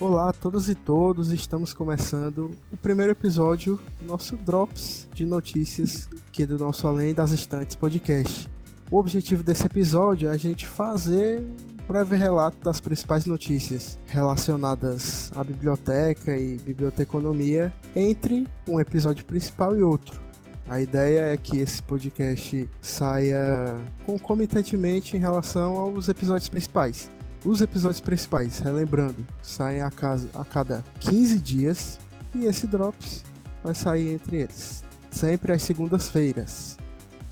[0.00, 6.08] Olá a todos e todos, estamos começando o primeiro episódio do nosso Drops de notícias
[6.26, 8.48] aqui do nosso Além das Estantes podcast.
[8.90, 15.30] O objetivo desse episódio é a gente fazer um breve relato das principais notícias relacionadas
[15.36, 20.18] à biblioteca e biblioteconomia entre um episódio principal e outro.
[20.66, 23.76] A ideia é que esse podcast saia
[24.06, 27.10] concomitantemente em relação aos episódios principais.
[27.42, 31.98] Os episódios principais, relembrando, saem a, casa, a cada 15 dias
[32.34, 33.24] e esse Drops
[33.64, 36.76] vai sair entre eles, sempre às segundas-feiras.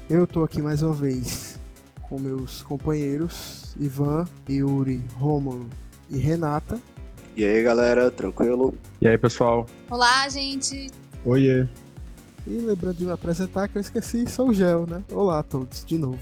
[0.09, 1.61] Eu tô aqui mais uma vez
[2.09, 5.69] com meus companheiros Ivan, Yuri, Rômulo
[6.09, 6.81] e Renata.
[7.37, 8.75] E aí galera, tranquilo?
[9.03, 9.67] E aí pessoal?
[9.91, 10.91] Olá, gente!
[11.23, 11.69] Oiê!
[12.47, 15.05] E lembrando de me apresentar que eu esqueci, sou o Gel, né?
[15.13, 16.19] Olá a todos, de novo.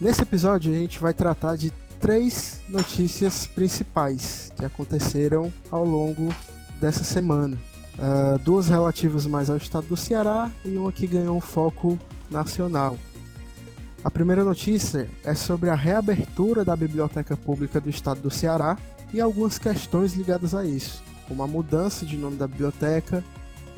[0.00, 6.34] Nesse episódio a gente vai tratar de três notícias principais que aconteceram ao longo
[6.80, 7.56] dessa semana.
[7.94, 11.98] Uh, duas relativas mais ao estado do Ceará e uma que ganhou um foco
[12.30, 12.98] nacional.
[14.04, 18.76] A primeira notícia é sobre a reabertura da Biblioteca Pública do Estado do Ceará
[19.12, 23.24] e algumas questões ligadas a isso, como a mudança de nome da biblioteca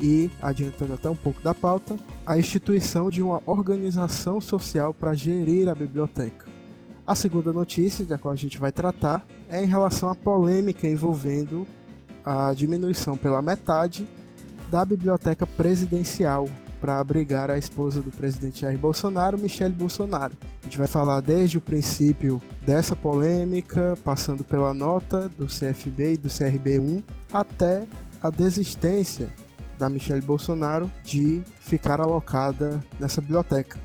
[0.01, 1.95] e, adiantando até um pouco da pauta,
[2.25, 6.46] a instituição de uma organização social para gerir a biblioteca.
[7.07, 11.65] A segunda notícia, da qual a gente vai tratar, é em relação à polêmica envolvendo
[12.21, 14.05] a diminuição pela metade
[14.69, 16.49] da biblioteca presidencial
[16.81, 20.35] para abrigar a esposa do presidente Jair Bolsonaro, Michele Bolsonaro.
[20.61, 26.17] A gente vai falar desde o princípio dessa polêmica, passando pela nota do CFB e
[26.17, 27.87] do CRB1, até
[28.21, 29.29] a desistência
[29.79, 33.79] da Michele Bolsonaro de ficar alocada nessa biblioteca.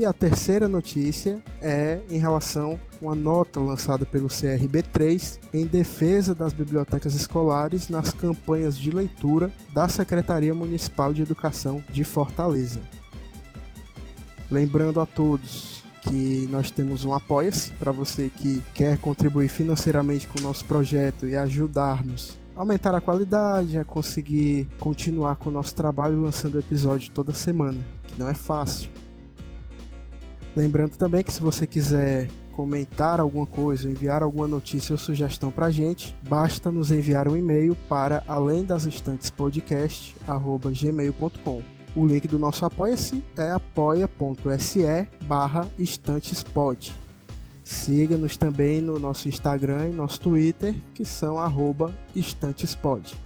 [0.00, 6.34] E a terceira notícia é em relação a uma nota lançada pelo CRB3 em defesa
[6.34, 12.80] das bibliotecas escolares nas campanhas de leitura da Secretaria Municipal de Educação de Fortaleza.
[14.50, 20.38] Lembrando a todos que nós temos um Apoia-se para você que quer contribuir financeiramente com
[20.38, 25.74] o nosso projeto e ajudar-nos a aumentar a qualidade, a conseguir continuar com o nosso
[25.74, 28.88] trabalho lançando episódio toda semana, que não é fácil.
[30.56, 35.66] Lembrando também que se você quiser comentar alguma coisa, enviar alguma notícia ou sugestão para
[35.66, 41.62] a gente, basta nos enviar um e-mail para além das estantes podcast gmail.com.
[41.96, 46.92] O link do nosso apoia-se é apoia.se barra estantespod.
[47.64, 53.16] Siga-nos também no nosso Instagram e nosso Twitter, que são arroba estantespod.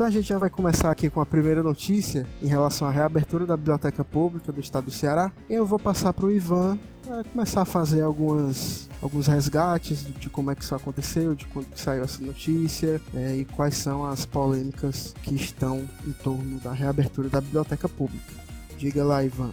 [0.00, 3.44] Então a gente já vai começar aqui com a primeira notícia em relação à reabertura
[3.44, 5.30] da Biblioteca Pública do Estado do Ceará.
[5.46, 10.50] Eu vou passar para o Ivan para começar a fazer algumas, alguns resgates de como
[10.50, 15.14] é que isso aconteceu, de quando saiu essa notícia é, e quais são as polêmicas
[15.22, 18.32] que estão em torno da reabertura da Biblioteca Pública.
[18.78, 19.52] Diga lá, Ivan.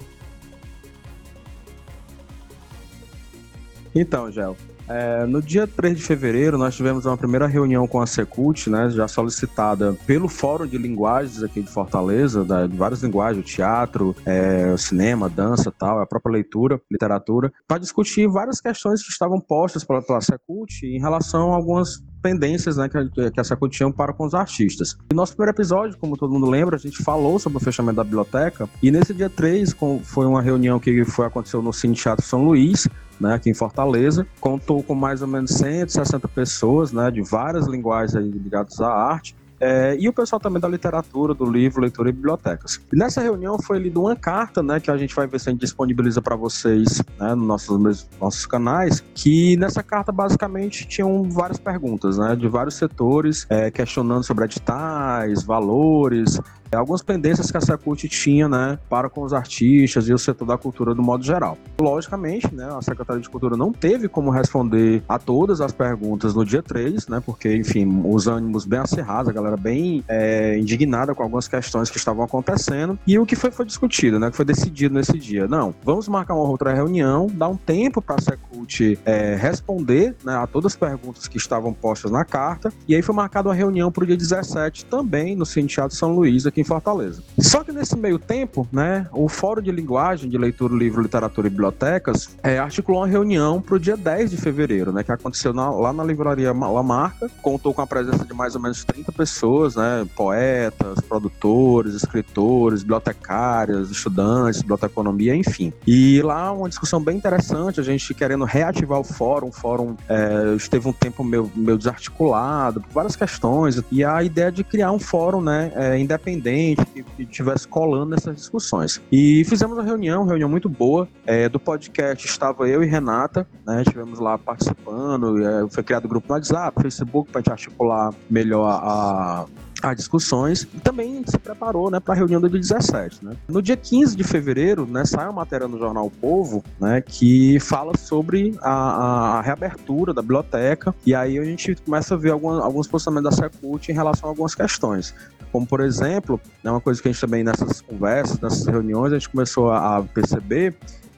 [3.94, 4.56] Então, Gel,
[4.90, 8.90] é, no dia 3 de fevereiro, nós tivemos uma primeira reunião com a Secult, né,
[8.90, 14.76] já solicitada pelo Fórum de Linguagens aqui de Fortaleza, da, de várias linguagens, teatro, é,
[14.78, 20.02] cinema, dança tal, a própria leitura, literatura, para discutir várias questões que estavam postas pela,
[20.02, 24.34] pela Secult em relação a algumas pendências né, que, que a tinha para com os
[24.34, 24.98] artistas.
[25.12, 28.04] E nosso primeiro episódio, como todo mundo lembra, a gente falou sobre o fechamento da
[28.04, 32.26] biblioteca, e nesse dia 3 com, foi uma reunião que foi, aconteceu no Cine Teatro
[32.26, 32.88] São Luís,
[33.20, 34.28] né, aqui em Fortaleza.
[34.40, 39.36] Contou com mais ou menos 160 pessoas, né, de várias linguagens ligadas à arte.
[39.60, 42.80] É, e o pessoal também da literatura, do livro, leitura e bibliotecas.
[42.94, 45.62] Nessa reunião foi lida uma carta, né, que a gente vai ver se a gente
[45.62, 52.18] disponibiliza para vocês né, nos nossos, nossos canais, que nessa carta basicamente tinham várias perguntas,
[52.18, 56.40] né, de vários setores, é, questionando sobre editais, valores,
[56.76, 60.58] algumas pendências que a Secult tinha, né, para com os artistas e o setor da
[60.58, 61.58] cultura do modo geral.
[61.80, 66.46] Logicamente, né, a Secretaria de Cultura não teve como responder a todas as perguntas no
[66.46, 71.24] dia 3, né, porque, enfim, os ânimos bem acirrados, a galera bem é, indignada com
[71.24, 74.96] algumas questões que estavam acontecendo, e o que foi, foi discutido, né, que foi decidido
[74.96, 75.48] nesse dia.
[75.48, 80.36] Não, vamos marcar uma outra reunião, dar um tempo para a Secult é, responder né,
[80.36, 83.92] a todas as perguntas que estavam postas na carta, e aí foi marcada uma reunião
[83.92, 87.22] para o dia 17 também no Cine Teatro São Luís, aqui aqui em Fortaleza.
[87.40, 91.50] Só que nesse meio tempo, né, o Fórum de Linguagem de Leitura, Livro, Literatura e
[91.50, 95.70] Bibliotecas é, articulou uma reunião para o dia 10 de fevereiro, né, que aconteceu na,
[95.70, 100.08] lá na livraria Lamarca, contou com a presença de mais ou menos 30 pessoas, né,
[100.16, 105.72] poetas, produtores, escritores, bibliotecárias, estudantes, biblioteconomia, enfim.
[105.86, 110.56] E lá uma discussão bem interessante, a gente querendo reativar o fórum, o fórum é,
[110.56, 115.00] esteve um tempo meio, meio desarticulado, por várias questões, e a ideia de criar um
[115.00, 116.47] fórum né, é, independente,
[116.94, 119.02] que, estivesse colando nessas discussões.
[119.12, 123.48] E fizemos uma reunião, uma reunião muito boa, é, do podcast estava eu e Renata,
[123.66, 128.68] né, estivemos lá participando, é, foi criado um grupo no WhatsApp, Facebook, para articular melhor
[128.68, 129.46] a,
[129.82, 133.26] a discussões e também se preparou né, para a reunião do dia 17.
[133.26, 133.36] Né.
[133.48, 137.60] No dia 15 de fevereiro, né, sai uma matéria no jornal o Povo né, que
[137.60, 142.60] fala sobre a, a, reabertura da biblioteca e aí a gente começa a ver alguns,
[142.60, 145.14] alguns posicionamentos da Secult em relação a algumas questões.
[145.52, 149.18] Como, por exemplo, é uma coisa que a gente também nessas conversas, nessas reuniões, a
[149.18, 150.76] gente começou a perceber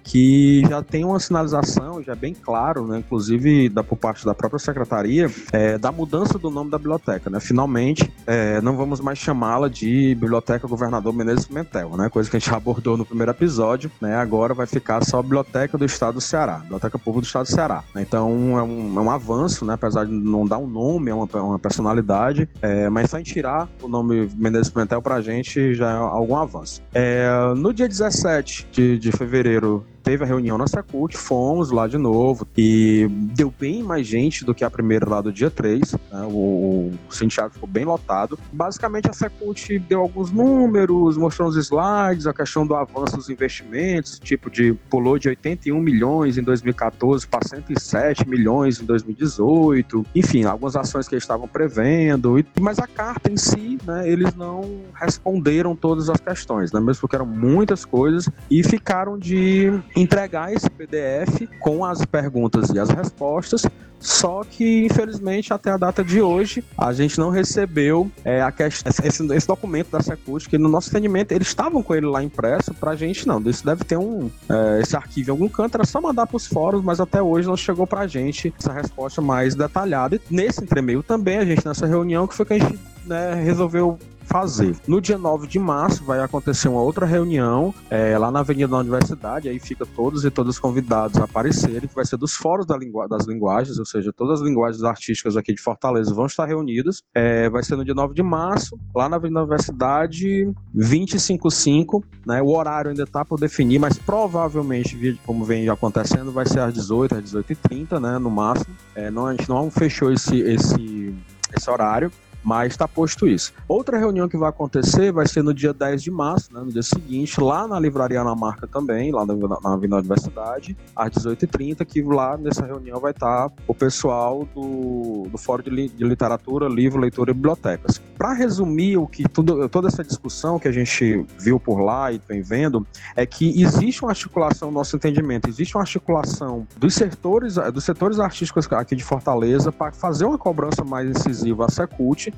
[0.09, 4.33] que já tem uma sinalização, já é bem claro, né, inclusive da, por parte da
[4.33, 7.29] própria secretaria, é, da mudança do nome da biblioteca.
[7.29, 7.39] Né?
[7.39, 12.09] Finalmente, é, não vamos mais chamá-la de Biblioteca Governador Menezes Pimentel, né?
[12.09, 13.91] coisa que a gente abordou no primeiro episódio.
[14.01, 14.15] Né?
[14.15, 17.83] Agora vai ficar só Biblioteca do Estado do Ceará, Biblioteca Pública do Estado do Ceará.
[17.95, 19.75] Então é um, é um avanço, né?
[19.75, 23.69] apesar de não dar um nome, é uma, uma personalidade, é, mas só em tirar
[23.79, 26.81] o nome Menezes Pimentel para a gente já é algum avanço.
[26.95, 31.99] É, no dia 17 de, de fevereiro teve a reunião na Secult, fomos lá de
[31.99, 35.91] novo e deu bem mais gente do que a primeira lá do dia 3.
[36.11, 36.27] Né?
[36.31, 38.39] O, o Santiago ficou bem lotado.
[38.51, 44.17] Basicamente, a Secult deu alguns números, mostrou uns slides, a questão do avanço dos investimentos,
[44.17, 50.03] tipo de pulou de 81 milhões em 2014 para 107 milhões em 2018.
[50.15, 52.43] Enfim, algumas ações que eles estavam prevendo.
[52.59, 56.79] Mas a carta em si, né, eles não responderam todas as questões, né?
[56.79, 62.79] mesmo porque eram muitas coisas e ficaram de entregar esse PDF com as perguntas e
[62.79, 63.63] as respostas.
[63.99, 68.89] Só que, infelizmente, até a data de hoje, a gente não recebeu é, a questão,
[68.89, 72.73] esse, esse, documento da Secult, que no nosso entendimento, eles estavam com ele lá impresso,
[72.73, 73.41] pra gente não.
[73.41, 76.81] Isso deve ter um é, esse arquivo em algum canto, era só mandar pros fóruns,
[76.81, 80.15] mas até hoje não chegou pra gente essa resposta mais detalhada.
[80.15, 83.99] E nesse entremeio também, a gente, nessa reunião, que foi que a gente né, resolveu
[84.29, 84.75] fazer.
[84.87, 88.77] No dia 9 de março vai acontecer uma outra reunião é, lá na Avenida da
[88.77, 92.77] Universidade, aí fica todos e todas convidados a aparecerem, que vai ser dos fóruns da
[92.77, 97.01] lingu das linguagens, ou seja, todas as linguagens artísticas aqui de Fortaleza vão estar reunidas.
[97.13, 102.41] É, vai ser no dia 9 de março, lá na Avenida da Universidade, 255, né?
[102.41, 107.15] O horário ainda está por definir, mas provavelmente, como vem acontecendo, vai ser às 18,
[107.15, 108.19] às 18h30, né?
[108.19, 108.75] No máximo.
[108.93, 111.15] É, não, a gente não fechou esse, esse,
[111.55, 112.11] esse horário.
[112.43, 113.53] Mas está posto isso.
[113.67, 116.83] Outra reunião que vai acontecer vai ser no dia 10 de março, né, no dia
[116.83, 122.01] seguinte, lá na Livraria na Marca também, lá na, na Avenida Universidade, às 18h30, que
[122.01, 127.31] lá nessa reunião vai estar o pessoal do, do Fórum de, de Literatura, Livro, Leitura
[127.31, 128.01] e Bibliotecas.
[128.17, 132.21] Para resumir o que tudo, toda essa discussão que a gente viu por lá e
[132.27, 137.55] vem vendo, é que existe uma articulação, no nosso entendimento, existe uma articulação dos setores,
[137.73, 142.28] dos setores artísticos aqui de Fortaleza para fazer uma cobrança mais incisiva à Secult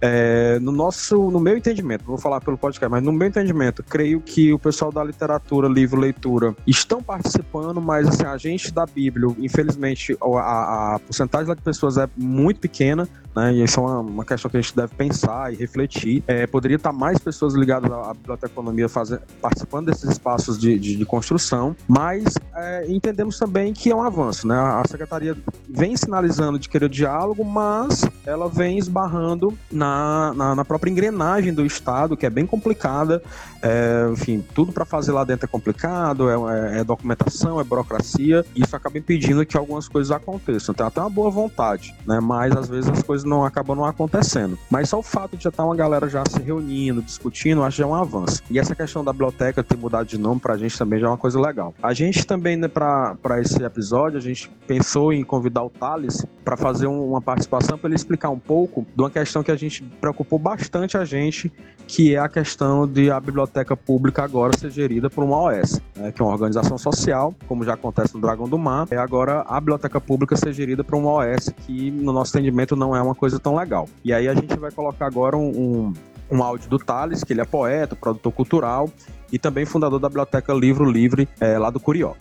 [0.00, 4.20] é, no nosso, no meu entendimento, vou falar pelo podcast, mas no meu entendimento, creio
[4.20, 9.34] que o pessoal da literatura, livro, leitura estão participando, mas assim, a gente da Bíblia,
[9.38, 13.52] infelizmente, a, a porcentagem de pessoas é muito pequena, né?
[13.52, 16.24] E isso é uma, uma, questão que a gente deve pensar e refletir.
[16.26, 21.04] É, poderia estar mais pessoas ligadas à biblioteconomia fazendo, participando desses espaços de, de, de
[21.04, 22.24] construção, mas
[22.54, 24.56] é, entendemos também que é um avanço, né?
[24.56, 25.36] A secretaria
[25.68, 29.35] vem sinalizando de querer diálogo, mas ela vem esbarrando
[29.70, 33.22] na, na, na própria engrenagem do Estado, que é bem complicada.
[33.62, 38.44] É, enfim, tudo para fazer lá dentro é complicado, é, é, é, documentação, é burocracia,
[38.54, 40.74] isso acaba impedindo que algumas coisas aconteçam.
[40.74, 42.20] Tem até uma boa vontade, né?
[42.20, 44.58] Mas às vezes as coisas não acabam não acontecendo.
[44.70, 47.76] Mas só o fato de já estar tá uma galera já se reunindo, discutindo, acho
[47.76, 48.42] que é um avanço.
[48.50, 51.18] E essa questão da biblioteca ter mudado de nome pra gente também já é uma
[51.18, 51.74] coisa legal.
[51.82, 56.56] A gente também, né, pra esse episódio, a gente pensou em convidar o Thales para
[56.56, 59.82] fazer um, uma participação para ele explicar um pouco de uma questão que a gente
[60.00, 61.52] preocupou bastante a gente,
[61.86, 66.12] que é a questão de a biblioteca pública agora ser gerida por uma OS, né,
[66.12, 69.60] que é uma organização social, como já acontece no Dragão do Mar, é agora a
[69.60, 73.38] biblioteca pública ser gerida por uma OS que, no nosso entendimento, não é uma coisa
[73.38, 73.88] tão legal.
[74.04, 75.92] E aí a gente vai colocar agora um, um,
[76.30, 78.90] um áudio do Thales, que ele é poeta, produtor cultural
[79.32, 82.14] e também fundador da Biblioteca Livro Livre, é, lá do Curió.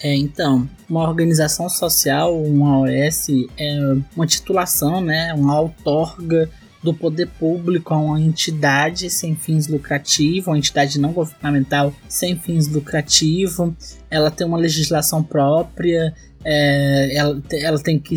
[0.00, 6.50] É, então, uma organização social, uma OS, é uma titulação, né, uma outorga
[6.82, 12.68] do poder público a uma entidade sem fins lucrativos, uma entidade não governamental sem fins
[12.68, 13.72] lucrativos.
[14.08, 18.14] Ela tem uma legislação própria, é, ela, ela tem que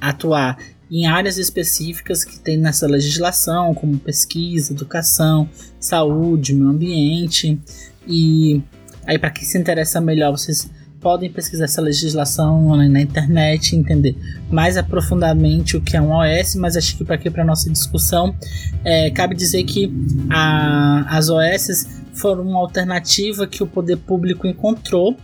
[0.00, 0.58] atuar
[0.90, 5.48] em áreas específicas que tem nessa legislação, como pesquisa, educação,
[5.80, 7.58] saúde, meio ambiente.
[8.06, 8.62] E
[9.04, 10.70] aí, para quem se interessa melhor, vocês
[11.04, 14.16] podem pesquisar essa legislação na internet, entender
[14.50, 18.34] mais aprofundadamente o que é um OS, mas acho que para aqui para nossa discussão
[18.82, 19.92] é, cabe dizer que
[20.30, 25.14] a, as OS foram uma alternativa que o poder público encontrou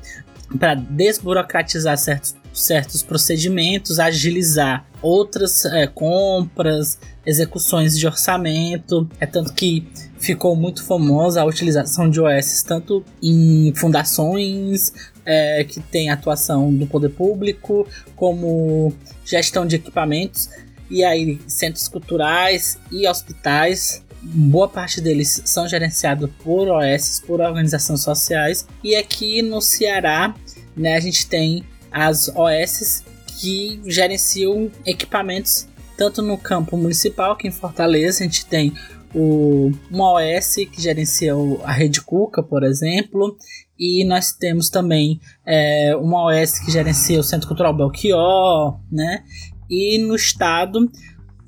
[0.58, 9.08] para desburocratizar certos, certos procedimentos, agilizar outras é, compras, execuções de orçamento.
[9.18, 9.86] É tanto que
[10.18, 14.92] ficou muito famosa a utilização de OS tanto em fundações
[15.24, 18.92] é, que tem atuação do poder público, como
[19.24, 20.50] gestão de equipamentos,
[20.90, 24.04] e aí centros culturais e hospitais.
[24.22, 28.66] Boa parte deles são gerenciados por OS, por organizações sociais.
[28.84, 30.34] E aqui no Ceará,
[30.76, 33.04] né, a gente tem as OS
[33.40, 35.66] que gerenciam equipamentos
[35.96, 38.72] tanto no campo municipal, que em Fortaleza a gente tem
[39.14, 43.36] o, uma OS que gerencia a Rede Cuca, por exemplo,
[43.78, 49.24] e nós temos também é, uma OS que gerencia o Centro Cultural Belchior, né?
[49.68, 50.90] E no estado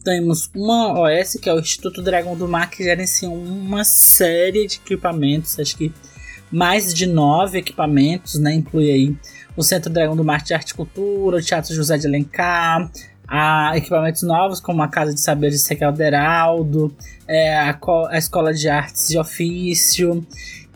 [0.05, 4.77] temos uma OS que é o Instituto Dragão do Mar que gerencia uma série de
[4.77, 5.93] equipamentos, acho que
[6.53, 8.53] mais de nove equipamentos, né?
[8.53, 9.17] Inclui aí
[9.57, 12.91] o Centro Dragão do Mar de Arte e Cultura, o Teatro José de Alencar,
[13.27, 16.95] a equipamentos novos como a Casa de Saberes de Sequel Deraldo,
[17.27, 17.79] é, a,
[18.11, 20.25] a Escola de Artes de Ofício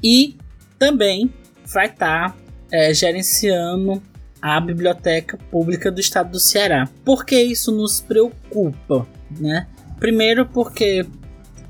[0.02, 0.36] e
[0.78, 1.30] também
[1.66, 2.36] vai estar tá,
[2.70, 4.02] é, gerenciando
[4.40, 6.88] a biblioteca pública do estado do Ceará.
[7.04, 9.06] Por que isso nos preocupa?
[9.38, 9.66] Né?
[9.98, 11.04] Primeiro, porque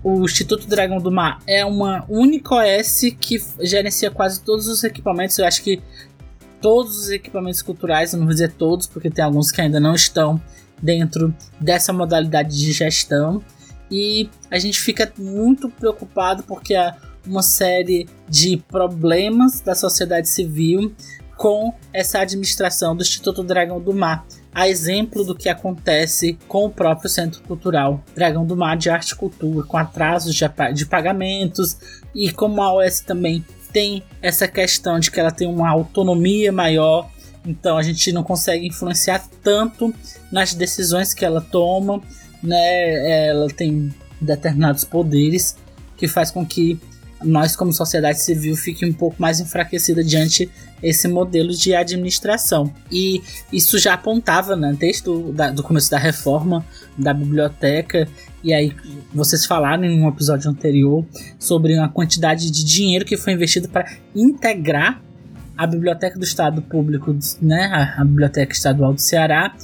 [0.09, 5.37] o Instituto Dragão do Mar é uma única OS que gerencia quase todos os equipamentos.
[5.37, 5.83] Eu acho que
[6.61, 9.97] todos os equipamentos culturais, eu não vou dizer todos, porque tem alguns que ainda não
[9.97, 10.41] estão
[10.81, 13.43] dentro dessa modalidade de gestão.
[13.91, 16.97] E a gente fica muito preocupado porque a,
[17.27, 20.95] uma série de problemas da sociedade civil
[21.37, 24.25] com essa administração do Instituto Dragão do Mar.
[24.57, 29.11] A exemplo do que acontece com o próprio Centro Cultural Dragão do Mar de Arte
[29.11, 31.77] e Cultura, com atrasos de, de pagamentos
[32.15, 37.07] e como a OS também tem essa questão de que ela tem uma autonomia maior,
[37.45, 39.95] então a gente não consegue influenciar tanto
[40.33, 42.01] nas decisões que ela toma,
[42.43, 43.27] né?
[43.29, 45.55] Ela tem determinados poderes
[45.99, 46.81] que faz com que
[47.25, 50.51] nós como sociedade civil fique um pouco mais enfraquecida diante
[50.83, 52.73] esse modelo de administração.
[52.91, 56.65] E isso já apontava né, desde da, do começo da reforma
[56.97, 58.07] da biblioteca,
[58.45, 58.75] e aí
[59.13, 61.05] vocês falaram em um episódio anterior
[61.39, 65.03] sobre a quantidade de dinheiro que foi investido para integrar
[65.57, 69.55] a Biblioteca do Estado Público, né, a Biblioteca Estadual do Ceará,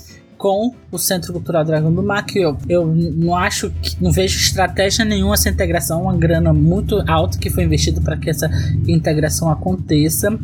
[0.42, 4.40] com o Centro Cultural Dragão do Mar, que eu, eu não acho que não vejo
[4.40, 8.50] estratégia nenhuma essa integração, uma grana muito alta que foi investida para que essa
[8.88, 10.36] integração aconteça.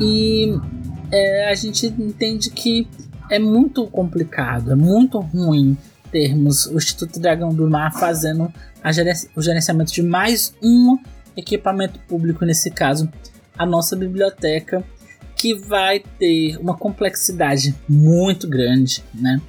[0.00, 0.56] E
[1.10, 2.86] é, a gente entende que
[3.28, 5.76] é muito complicado, é muito ruim
[6.12, 8.52] termos o Instituto Dragão do Mar fazendo
[9.34, 10.96] o gerenciamento de mais um
[11.36, 13.10] equipamento público, nesse caso,
[13.58, 14.84] a nossa biblioteca
[15.40, 19.40] que vai ter uma complexidade muito grande, né?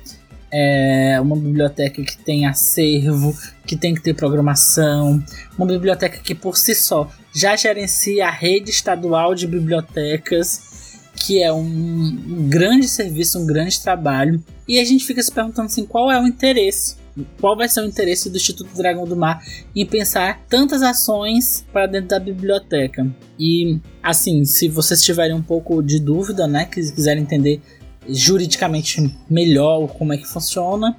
[0.50, 5.22] É uma biblioteca que tem acervo, que tem que ter programação,
[5.58, 11.52] uma biblioteca que por si só já gerencia a rede estadual de bibliotecas, que é
[11.52, 14.42] um, grande serviço, um grande trabalho.
[14.66, 17.01] E a gente fica se perguntando assim, qual é o interesse
[17.40, 19.42] qual vai ser o interesse do Instituto Dragão do Mar
[19.76, 23.08] em pensar tantas ações para dentro da biblioteca.
[23.40, 27.62] E assim, se vocês tiverem um pouco de dúvida, né, que quiserem entender
[28.08, 30.96] juridicamente melhor como é que funciona,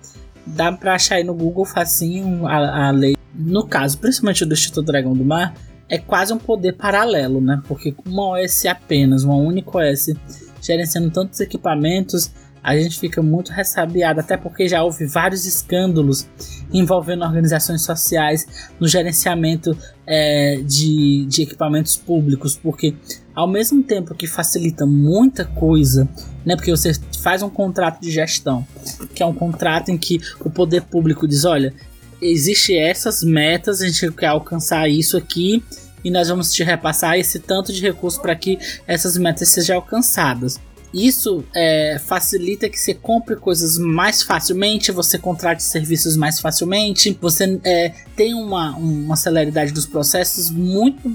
[0.47, 3.17] dá para achar aí no Google facinho a, a lei.
[3.35, 5.55] No caso, principalmente do Instituto Dragão do Mar,
[5.89, 7.61] é quase um poder paralelo, né?
[7.67, 10.15] Porque uma OS apenas, uma única OS
[10.61, 12.31] gerenciando tantos equipamentos,
[12.63, 16.29] a gente fica muito ressabiado, até porque já houve vários escândalos
[16.73, 18.47] envolvendo organizações sociais
[18.79, 19.77] no gerenciamento
[20.07, 22.95] é, de, de equipamentos públicos, porque
[23.35, 26.09] ao mesmo tempo que facilita muita coisa,
[26.45, 28.67] né, porque você faz um contrato de gestão,
[29.15, 31.75] que é um contrato em que o poder público diz, olha,
[32.21, 35.63] existe essas metas, a gente quer alcançar isso aqui
[36.05, 40.61] e nós vamos te repassar esse tanto de recurso para que essas metas sejam alcançadas.
[40.93, 47.59] Isso é, facilita que você compre coisas mais facilmente, você contrate serviços mais facilmente, você
[47.65, 51.11] é, tem uma, uma celeridade dos processos muito,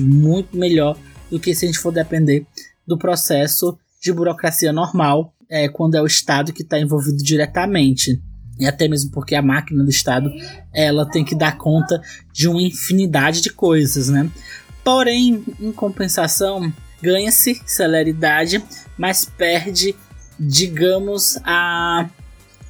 [0.00, 0.98] muito melhor
[1.30, 2.44] do que se a gente for depender
[2.86, 8.20] do processo de burocracia normal é, quando é o Estado que está envolvido diretamente.
[8.58, 10.30] E até mesmo porque a máquina do Estado
[10.72, 12.00] ela tem que dar conta
[12.30, 14.30] de uma infinidade de coisas, né?
[14.84, 16.70] Porém, em compensação,
[17.02, 18.62] ganha-se celeridade,
[18.96, 19.94] mas perde,
[20.38, 22.08] digamos, a,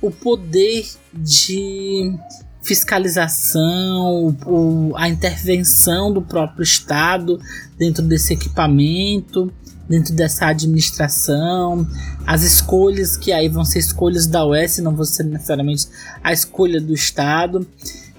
[0.01, 2.15] o poder de
[2.63, 7.41] fiscalização, o, a intervenção do próprio Estado
[7.79, 9.53] dentro desse equipamento,
[9.89, 11.87] dentro dessa administração,
[12.27, 15.89] as escolhas que aí vão ser escolhas da OS, não vão ser necessariamente
[16.23, 17.67] a escolha do Estado.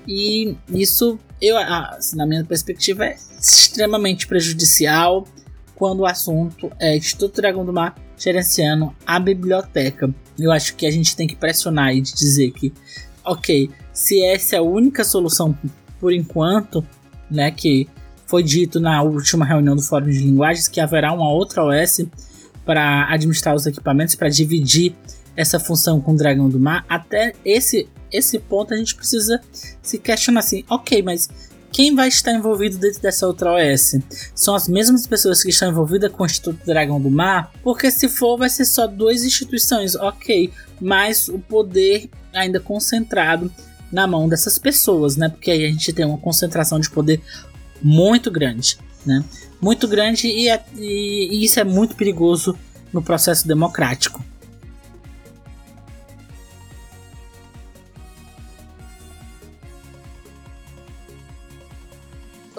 [0.06, 5.26] E isso, eu, assim, na minha perspectiva, é extremamente prejudicial
[5.82, 10.14] quando o assunto é Instituto Dragão do Mar gerenciando a biblioteca.
[10.38, 12.72] Eu acho que a gente tem que pressionar e dizer que,
[13.26, 15.58] ok, se essa é a única solução
[16.00, 16.86] por enquanto,
[17.32, 17.90] né, que
[18.28, 22.06] foi dito na última reunião do Fórum de Linguagens que haverá uma outra OS
[22.64, 24.96] para administrar os equipamentos, para dividir
[25.36, 26.86] essa função com o Dragão do Mar.
[26.88, 29.42] Até esse, esse ponto a gente precisa
[29.82, 31.28] se questionar assim, ok, mas
[31.72, 33.98] quem vai estar envolvido dentro dessa outra OS?
[34.36, 37.52] São as mesmas pessoas que estão envolvidas com o Instituto Dragão do Mar?
[37.64, 43.52] Porque se for, vai ser só duas instituições, ok, mas o poder ainda concentrado
[43.92, 45.30] na mão dessas pessoas, né?
[45.30, 47.22] Porque aí a gente tem uma concentração de poder
[47.82, 49.24] muito grande, né?
[49.62, 52.58] Muito grande e, é, e, e isso é muito perigoso
[52.92, 54.24] no processo democrático.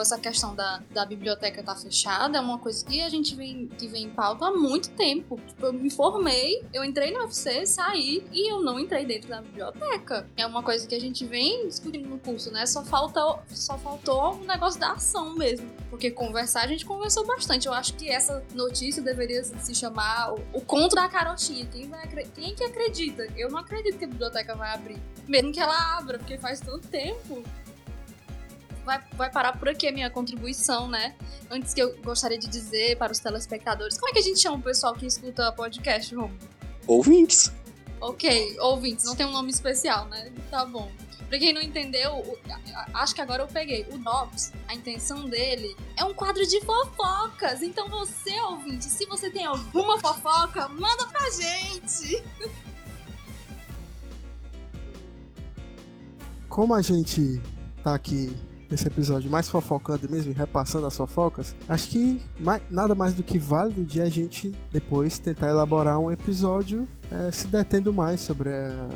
[0.03, 3.69] Essa questão da, da biblioteca estar tá fechada é uma coisa que a gente vem,
[3.69, 5.41] que vem em pauta há muito tempo.
[5.47, 9.41] Tipo, eu me formei, eu entrei no UFC, saí e eu não entrei dentro da
[9.41, 10.29] biblioteca.
[10.37, 12.67] É uma coisa que a gente vem discutindo no curso, né?
[12.67, 15.71] Só, falta, só faltou o negócio da ação mesmo.
[15.89, 17.67] Porque conversar, a gente conversou bastante.
[17.67, 21.67] Eu acho que essa notícia deveria se chamar o, o conto da carotinha.
[21.67, 23.27] Quem, vai, quem que acredita?
[23.37, 25.01] Eu não acredito que a biblioteca vai abrir.
[25.29, 27.43] Mesmo que ela abra, porque faz tanto tempo
[28.85, 31.15] vai, vai parar por aqui a minha contribuição, né?
[31.51, 34.57] Antes que eu gostaria de dizer para os telespectadores, como é que a gente chama
[34.57, 36.39] o pessoal que escuta podcast, Romulo?
[36.87, 37.53] Ouvintes.
[38.01, 40.33] Ok, ouvintes, não tem um nome especial, né?
[40.51, 40.91] Tá bom.
[41.29, 42.39] Pra quem não entendeu, o,
[42.93, 43.87] acho que agora eu peguei.
[43.91, 47.63] O Dobbs, a intenção dele é um quadro de fofocas.
[47.63, 52.23] Então você, ouvinte, se você tem alguma fofoca, manda pra gente.
[56.49, 57.41] Como a gente
[57.83, 58.37] tá aqui
[58.73, 63.39] nesse episódio mais fofocando mesmo, repassando as fofocas, acho que mais, nada mais do que
[63.39, 68.53] válido de a gente depois tentar elaborar um episódio é, se detendo mais sobre a,
[68.53, 68.89] é,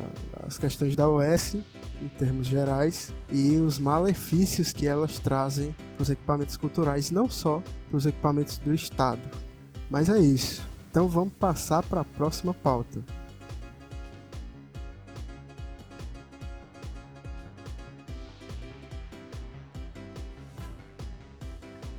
[0.47, 1.55] as questões da OS
[2.01, 7.61] em termos gerais e os malefícios que elas trazem para os equipamentos culturais, não só
[7.89, 9.21] para os equipamentos do Estado.
[9.89, 10.67] Mas é isso.
[10.89, 13.03] Então vamos passar para a próxima pauta.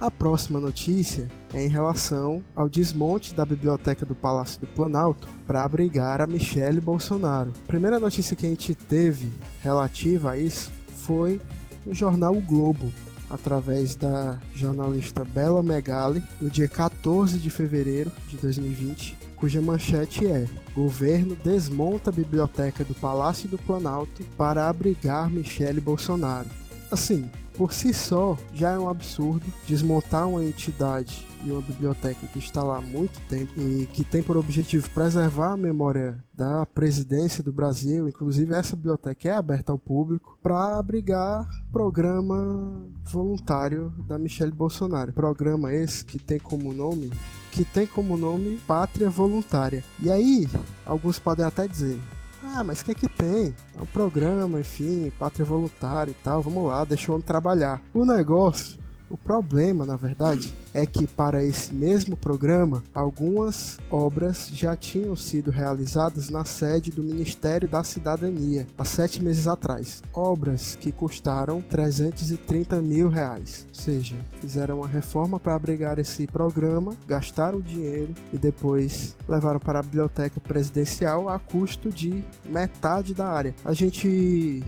[0.08, 5.62] A próxima notícia é em relação ao desmonte da biblioteca do Palácio do Planalto para
[5.62, 7.52] abrigar a Michelle Bolsonaro.
[7.64, 10.72] A primeira notícia que a gente teve relativa a isso
[11.04, 11.38] foi
[11.84, 12.90] no jornal o Globo,
[13.28, 20.48] através da jornalista Bela Megali, no dia 14 de fevereiro de 2020, cuja manchete é:
[20.74, 26.48] Governo desmonta a biblioteca do Palácio do Planalto para abrigar Michele Bolsonaro.
[26.90, 32.38] Assim, por si só já é um absurdo desmontar uma entidade e uma biblioteca que
[32.38, 37.42] está lá há muito tempo e que tem por objetivo preservar a memória da presidência
[37.42, 44.52] do Brasil, inclusive essa biblioteca é aberta ao público para abrigar programa voluntário da Michelle
[44.52, 45.12] Bolsonaro.
[45.12, 47.10] Programa esse que tem como nome
[47.50, 49.82] que tem como nome Pátria Voluntária.
[50.00, 50.46] E aí,
[50.86, 51.98] alguns podem até dizer:
[52.42, 53.54] ah, mas o que é que tem?
[53.76, 57.80] É um programa, enfim, pátria voluntária e tal, vamos lá, deixa o homem trabalhar.
[57.92, 58.78] O negócio
[59.10, 65.50] o problema, na verdade, é que para esse mesmo programa, algumas obras já tinham sido
[65.50, 70.02] realizadas na sede do Ministério da Cidadania há sete meses atrás.
[70.12, 73.66] Obras que custaram 330 mil reais.
[73.68, 79.60] Ou seja, fizeram uma reforma para abrigar esse programa, gastaram o dinheiro e depois levaram
[79.60, 83.54] para a biblioteca presidencial a custo de metade da área.
[83.64, 84.62] A gente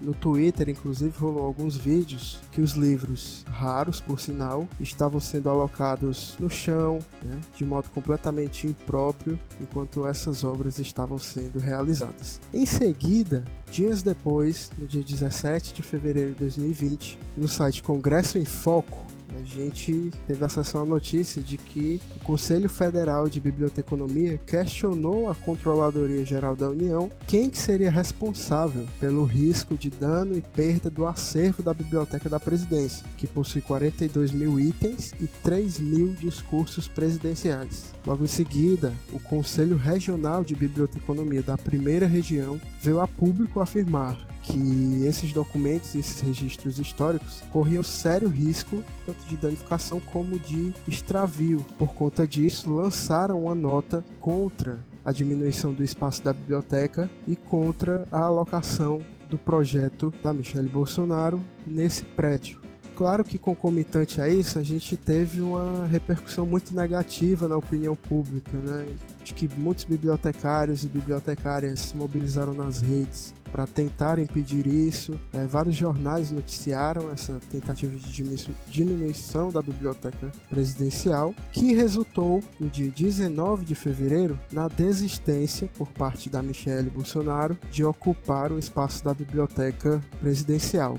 [0.00, 6.36] No Twitter, inclusive, rolou alguns vídeos que os livros, raros por sinal, estavam sendo alocados
[6.38, 12.40] no chão, né, de modo completamente impróprio, enquanto essas obras estavam sendo realizadas.
[12.52, 18.44] Em seguida, dias depois, no dia 17 de fevereiro de 2020, no site Congresso em
[18.44, 25.28] Foco, a gente teve acesso à notícia de que o Conselho Federal de Biblioteconomia questionou
[25.28, 30.88] a Controladoria Geral da União quem que seria responsável pelo risco de dano e perda
[30.88, 36.88] do acervo da Biblioteca da Presidência, que possui 42 mil itens e 3 mil discursos
[36.88, 37.94] presidenciais.
[38.06, 44.35] Logo em seguida, o Conselho Regional de Biblioteconomia da Primeira Região veio a público afirmar
[44.46, 50.72] que esses documentos e esses registros históricos corriam sério risco tanto de danificação como de
[50.86, 51.64] extravio.
[51.76, 58.06] Por conta disso, lançaram uma nota contra a diminuição do espaço da biblioteca e contra
[58.10, 62.60] a alocação do projeto da Michelle Bolsonaro nesse prédio.
[62.96, 68.56] Claro que concomitante a isso, a gente teve uma repercussão muito negativa na opinião pública,
[68.56, 68.86] né?
[69.22, 75.18] De que muitos bibliotecários e bibliotecárias se mobilizaram nas redes para tentar impedir isso.
[75.32, 78.24] É, vários jornais noticiaram essa tentativa de
[78.68, 86.28] diminuição da biblioteca presidencial, que resultou no dia 19 de fevereiro na desistência por parte
[86.28, 90.98] da Michelle Bolsonaro de ocupar o espaço da biblioteca presidencial.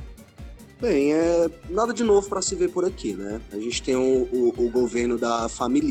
[0.79, 3.41] Bem, é nada de novo para se ver por aqui, né?
[3.51, 5.87] A gente tem o, o, o, governo da família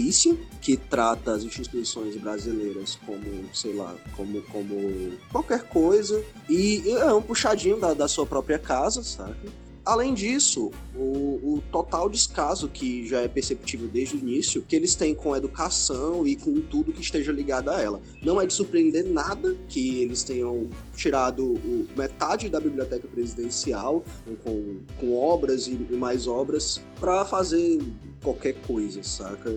[0.63, 7.21] que trata as instituições brasileiras como, sei lá, como, como qualquer coisa, e é um
[7.21, 9.49] puxadinho da, da sua própria casa, sabe?
[9.87, 14.97] Além disso, o, o, total descaso que já é perceptível desde o início, que eles
[14.97, 18.01] têm com a educação e com tudo que esteja ligado a ela.
[18.21, 24.05] Não é de surpreender nada que eles tenham tirado o, metade da biblioteca presidencial
[24.43, 27.79] com, com obras e, e mais obras para fazer
[28.25, 29.57] qualquer coisa, saca?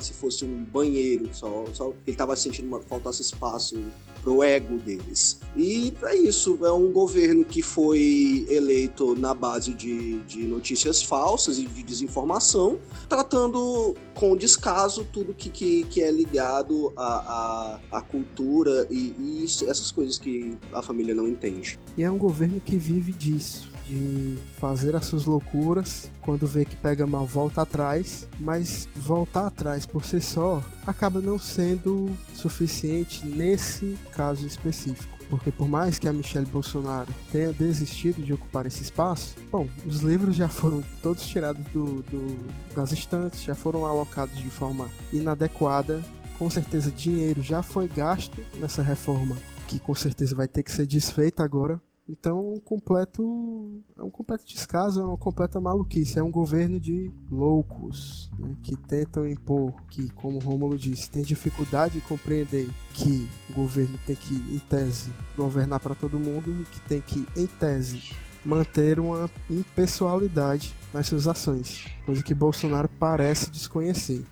[0.00, 3.76] Se fosse um banheiro, só, só ele tava sentindo uma faltasse espaço
[4.22, 5.40] pro ego deles.
[5.56, 11.58] E é isso, é um governo que foi eleito na base de, de notícias falsas
[11.58, 19.14] e de desinformação, tratando com descaso tudo que, que, que é ligado à cultura e,
[19.18, 21.78] e essas coisas que a família não entende.
[21.96, 26.76] E é um governo que vive disso de fazer as suas loucuras, quando vê que
[26.76, 33.98] pega mal, volta atrás, mas voltar atrás por si só acaba não sendo suficiente nesse
[34.12, 35.12] caso específico.
[35.28, 40.00] Porque por mais que a Michelle Bolsonaro tenha desistido de ocupar esse espaço, bom, os
[40.00, 42.38] livros já foram todos tirados do, do,
[42.74, 46.02] das estantes, já foram alocados de forma inadequada.
[46.38, 50.86] Com certeza dinheiro já foi gasto nessa reforma, que com certeza vai ter que ser
[50.86, 56.18] desfeita agora então, um completo, é um completo descaso, é uma completa maluquice.
[56.18, 61.94] É um governo de loucos né, que tentam impor, que, como Rômulo disse, tem dificuldade
[61.94, 66.80] de compreender que o governo tem que, em tese, governar para todo mundo e que
[66.80, 68.12] tem que, em tese,
[68.44, 74.24] manter uma impessoalidade nas suas ações, coisa que Bolsonaro parece desconhecer.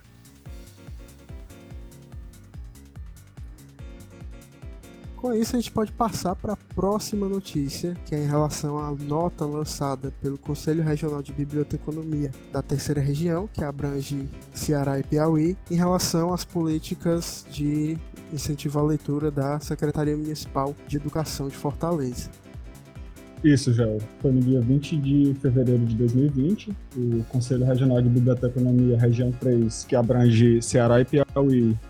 [5.20, 8.90] Com isso, a gente pode passar para a próxima notícia, que é em relação à
[8.90, 15.59] nota lançada pelo Conselho Regional de Biblioteconomia da Terceira Região, que abrange Ceará e Piauí,
[15.70, 17.98] em relação às políticas de
[18.33, 22.30] incentivo à leitura da Secretaria Municipal de Educação de Fortaleza.
[23.44, 23.87] Isso, já
[24.20, 26.76] foi no dia 20 de fevereiro de 2020.
[26.96, 31.30] O Conselho Regional de Biblioteconomia Região 3, que abrange Ceará e Piauí,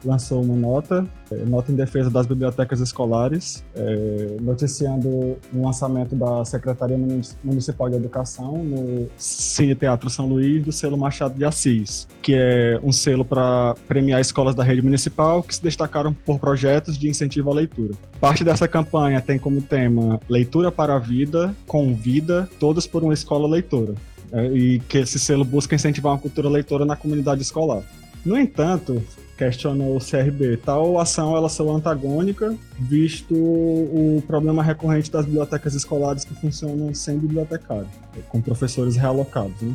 [0.05, 6.44] lançou uma nota, é, nota em defesa das bibliotecas escolares, é, noticiando o lançamento da
[6.44, 6.98] Secretaria
[7.42, 12.79] Municipal de Educação no Cine Teatro São Luís do selo Machado de Assis, que é
[12.83, 17.50] um selo para premiar escolas da rede municipal que se destacaram por projetos de incentivo
[17.50, 17.94] à leitura.
[18.20, 23.48] Parte dessa campanha tem como tema Leitura para a Vida convida todos por uma escola
[23.48, 23.94] leitora.
[24.33, 27.83] É, e que esse selo busca incentivar uma cultura leitora na comunidade escolar.
[28.24, 29.03] No entanto,
[29.40, 36.26] questionou o CRB, tal ação ela sou antagônica, visto o problema recorrente das bibliotecas escolares
[36.26, 37.88] que funcionam sem bibliotecário,
[38.29, 39.59] com professores realocados.
[39.62, 39.74] Né?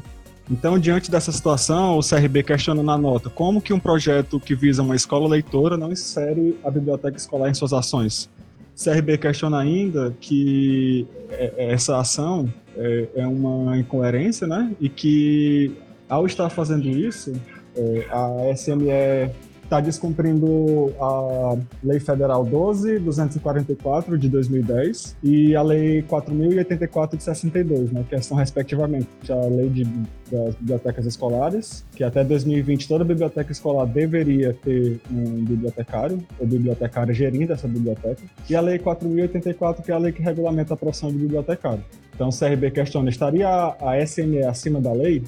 [0.51, 4.84] Então, diante dessa situação, o CRB questiona na nota como que um projeto que visa
[4.84, 8.30] uma escola leitora não insere a biblioteca escolar em suas ações.
[8.75, 14.71] CRB questiona ainda que é, é, essa ação é, é uma incoerência, né?
[14.80, 15.71] E que
[16.08, 17.34] ao estar fazendo isso,
[18.12, 19.32] a SME
[19.65, 28.06] está descumprindo a Lei Federal 12.244 de 2010 e a Lei 4.084 de 62, né,
[28.08, 29.84] que são respectivamente a Lei de,
[30.32, 37.13] das Bibliotecas Escolares, que até 2020 toda biblioteca escolar deveria ter um bibliotecário ou bibliotecária
[37.13, 41.12] gerindo essa biblioteca, e a Lei 4.084, que é a lei que regulamenta a profissão
[41.12, 41.84] de bibliotecário.
[42.13, 45.21] Então, o CRB questiona, estaria a SME acima da lei?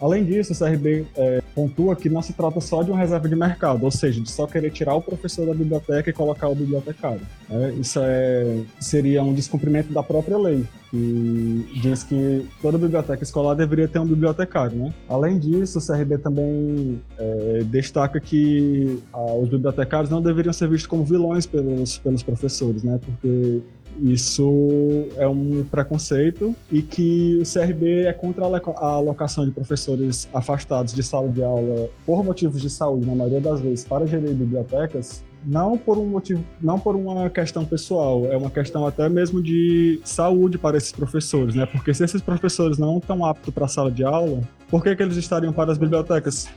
[0.00, 3.34] Além disso, o CRB é, pontua que não se trata só de uma reserva de
[3.34, 7.20] mercado, ou seja, de só querer tirar o professor da biblioteca e colocar o bibliotecário.
[7.48, 7.74] Né?
[7.80, 13.88] Isso é, seria um descumprimento da própria lei, que diz que toda biblioteca escolar deveria
[13.88, 14.78] ter um bibliotecário.
[14.78, 14.94] Né?
[15.08, 20.86] Além disso, o CRB também é, destaca que ah, os bibliotecários não deveriam ser vistos
[20.86, 23.00] como vilões pelos, pelos professores, né?
[23.04, 23.60] porque
[24.00, 30.94] isso é um preconceito e que o CRB é contra a alocação de professores afastados
[30.94, 35.24] de sala de aula por motivos de saúde, na maioria das vezes, para gerir bibliotecas,
[35.44, 40.00] não por um motivo, não por uma questão pessoal, é uma questão até mesmo de
[40.04, 41.66] saúde para esses professores, né?
[41.66, 45.02] Porque se esses professores não estão aptos para a sala de aula, por que, que
[45.02, 46.48] eles estariam para as bibliotecas?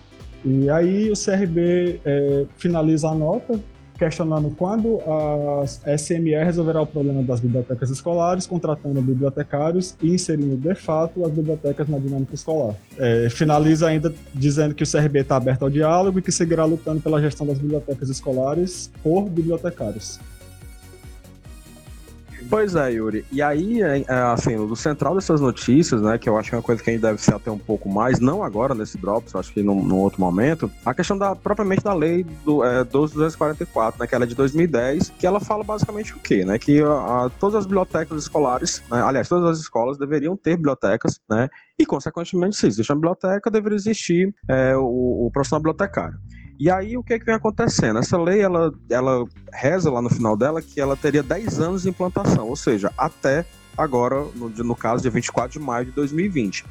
[0.44, 3.60] E aí o CRB é, finaliza a nota
[4.02, 10.74] questionando quando a SME resolverá o problema das bibliotecas escolares, contratando bibliotecários e inserindo de
[10.74, 12.74] fato as bibliotecas na dinâmica escolar.
[12.98, 17.00] É, finaliza ainda dizendo que o CRB está aberto ao diálogo e que seguirá lutando
[17.00, 20.20] pela gestão das bibliotecas escolares por bibliotecários.
[22.52, 23.26] Pois é, Yuri.
[23.32, 26.64] E aí, é, assim, o central dessas notícias, né, que eu acho que é uma
[26.64, 29.54] coisa que a gente deve se até um pouco mais, não agora nesse Drops, acho
[29.54, 34.06] que num, num, outro momento, a questão da propriamente da lei do é, 12244, né,
[34.06, 36.88] que ela é de 2010, que ela fala basicamente o quê, né, que a,
[37.26, 41.48] a, todas as bibliotecas escolares, né, aliás, todas as escolas deveriam ter bibliotecas, né,
[41.80, 46.20] e consequentemente, se existe uma biblioteca, deveria existir é, o, o profissional bibliotecário.
[46.62, 47.98] E aí o que, é que vem acontecendo?
[47.98, 51.90] Essa lei ela, ela reza lá no final dela que ela teria 10 anos de
[51.90, 53.44] implantação, ou seja, até
[53.76, 56.64] agora, no, no caso, dia 24 de maio de 2020.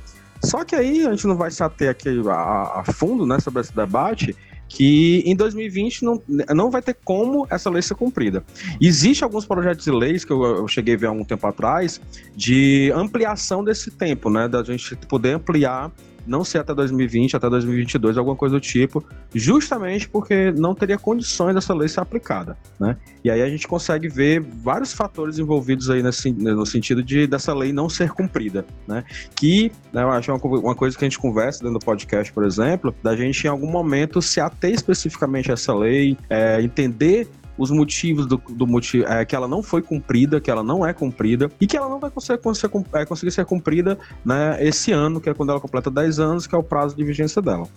[0.44, 3.62] Só que aí a gente não vai se ater aqui a, a fundo né, sobre
[3.62, 4.36] esse debate,
[4.68, 6.22] que em 2020 não,
[6.54, 8.44] não vai ter como essa lei ser cumprida.
[8.80, 12.00] Existem alguns projetos de leis que eu, eu, cheguei a ver há um tempo atrás
[12.36, 14.46] de ampliação desse tempo, né?
[14.46, 15.90] Da gente poder ampliar
[16.26, 19.04] não ser até 2020, até 2022, alguma coisa do tipo,
[19.34, 22.96] justamente porque não teria condições dessa lei ser aplicada, né?
[23.24, 27.54] E aí a gente consegue ver vários fatores envolvidos aí nesse, no sentido de dessa
[27.54, 29.04] lei não ser cumprida, né?
[29.34, 32.44] Que né, eu acho uma, uma coisa que a gente conversa dentro do podcast, por
[32.44, 37.28] exemplo, da gente em algum momento se ater especificamente a essa lei, é, entender
[37.60, 40.94] os motivos do, do motivo é, que ela não foi cumprida, que ela não é
[40.94, 45.20] cumprida e que ela não vai conseguir, conseguir, é, conseguir ser cumprida né, esse ano,
[45.20, 47.68] que é quando ela completa 10 anos, que é o prazo de vigência dela.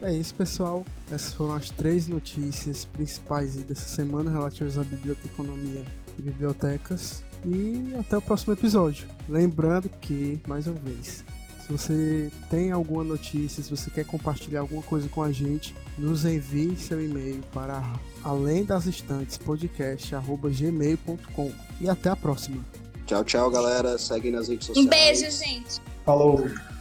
[0.00, 0.86] É isso, pessoal.
[1.10, 5.84] Essas foram as três notícias principais dessa semana relativas à biblioteconomia
[6.16, 7.24] e bibliotecas.
[7.44, 9.08] E até o próximo episódio.
[9.28, 11.24] Lembrando que, mais uma vez,
[11.68, 16.24] se você tem alguma notícia, se você quer compartilhar alguma coisa com a gente, nos
[16.24, 17.82] envie seu e-mail para
[18.24, 22.64] além das estantes podcast@gmail.com e até a próxima.
[23.04, 23.98] Tchau, tchau, galera.
[23.98, 24.86] Segue nas redes sociais.
[24.86, 25.82] Um beijo, gente.
[26.06, 26.40] Falou.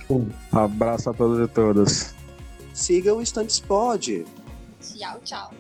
[0.10, 2.16] Um abraço a todos e todas.
[2.74, 4.26] Siga o Estantes Pod.
[4.80, 5.52] Tchau, tchau.